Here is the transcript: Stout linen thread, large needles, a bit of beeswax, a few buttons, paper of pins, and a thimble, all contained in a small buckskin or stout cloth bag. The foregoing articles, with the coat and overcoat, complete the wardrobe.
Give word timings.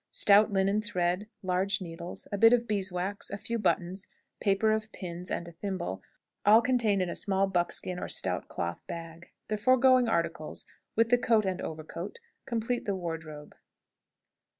Stout 0.09 0.51
linen 0.51 0.81
thread, 0.81 1.27
large 1.43 1.79
needles, 1.79 2.27
a 2.31 2.37
bit 2.39 2.53
of 2.53 2.67
beeswax, 2.67 3.29
a 3.29 3.37
few 3.37 3.59
buttons, 3.59 4.07
paper 4.39 4.71
of 4.71 4.91
pins, 4.91 5.29
and 5.29 5.47
a 5.47 5.51
thimble, 5.51 6.01
all 6.43 6.59
contained 6.59 7.03
in 7.03 7.09
a 7.11 7.13
small 7.13 7.45
buckskin 7.45 7.99
or 7.99 8.07
stout 8.07 8.47
cloth 8.47 8.81
bag. 8.87 9.29
The 9.47 9.57
foregoing 9.57 10.07
articles, 10.07 10.65
with 10.95 11.09
the 11.09 11.19
coat 11.19 11.45
and 11.45 11.61
overcoat, 11.61 12.17
complete 12.47 12.85
the 12.85 12.95
wardrobe. 12.95 13.53